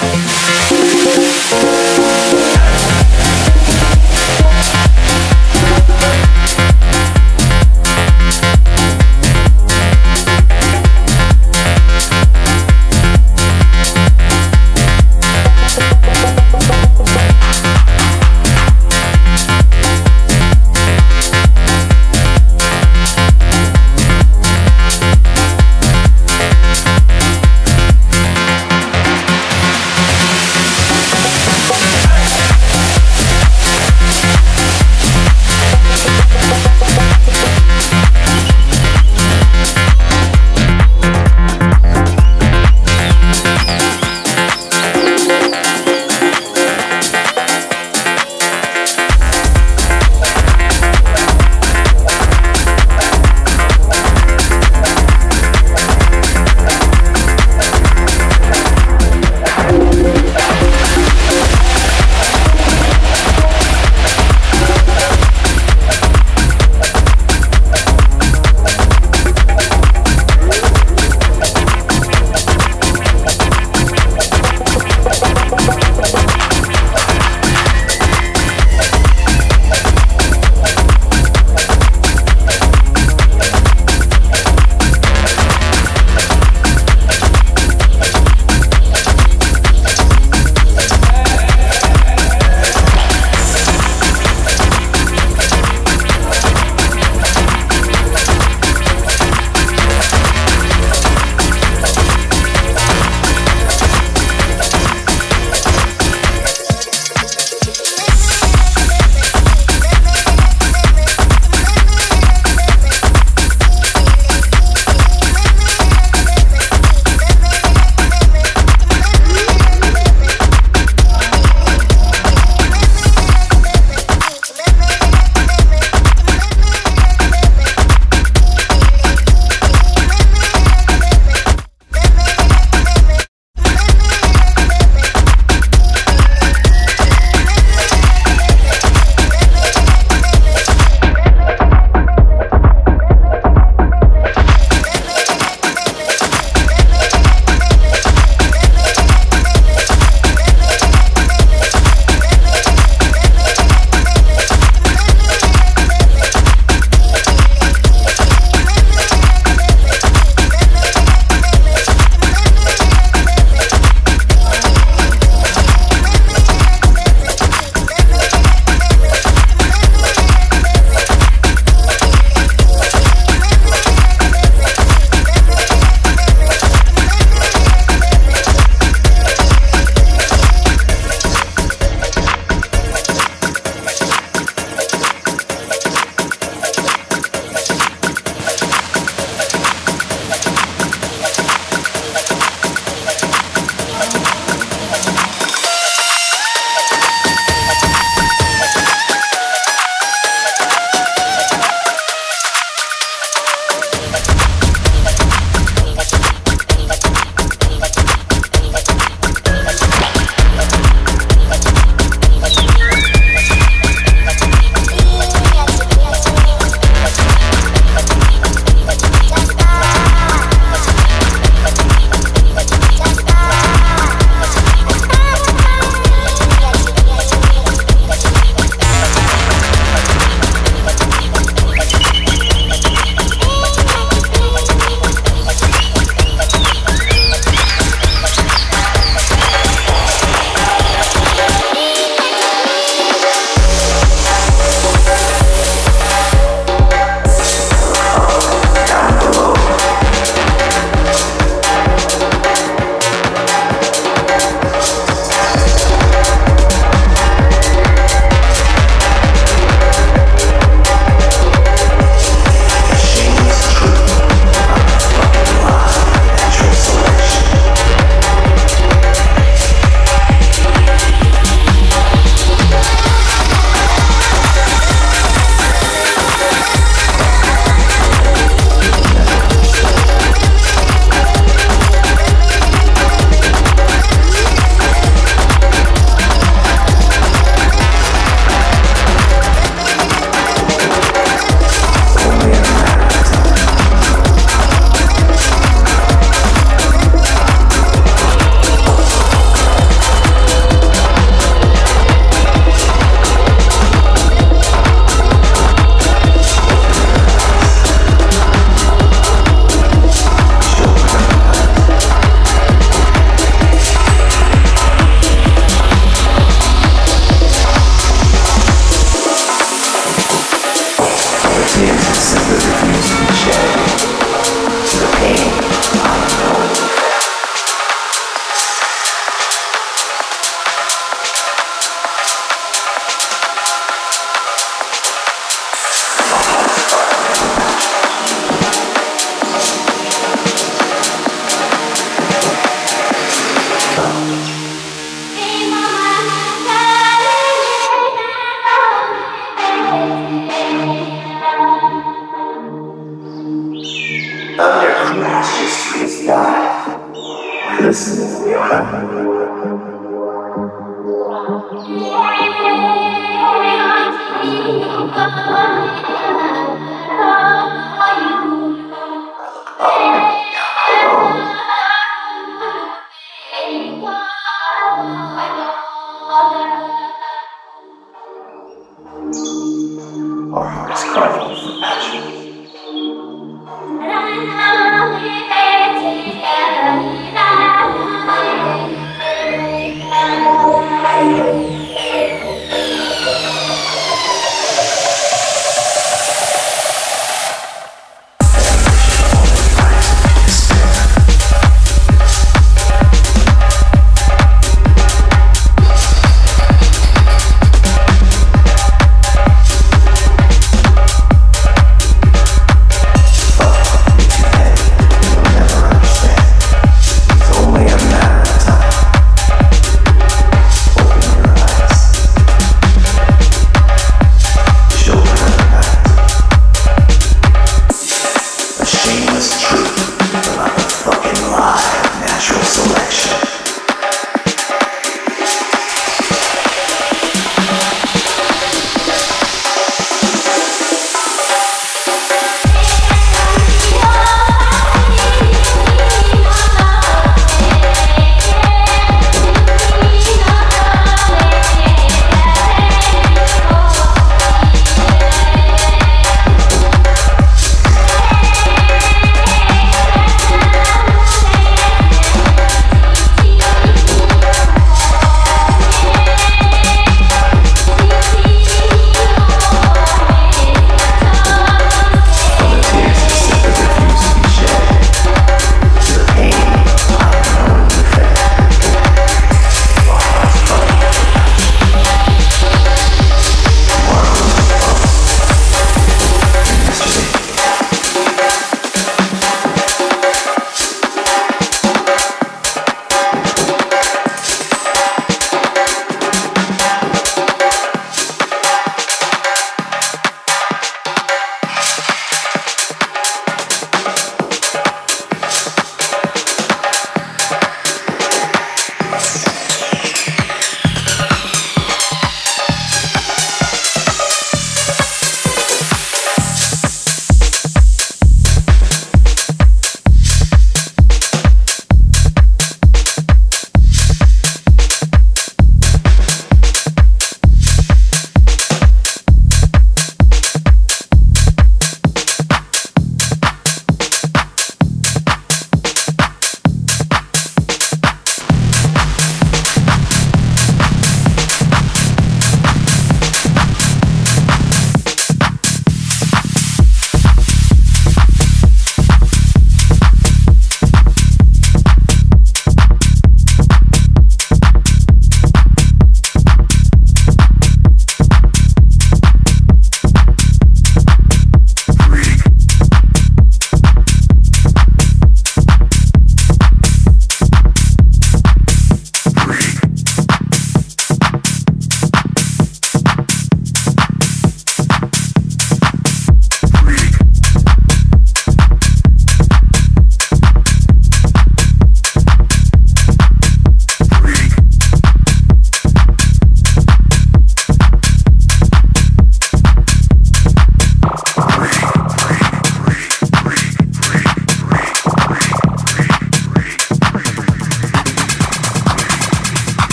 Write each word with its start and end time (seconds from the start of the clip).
Bye. 0.00 0.25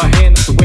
my 0.00 0.06
hand 0.16 0.57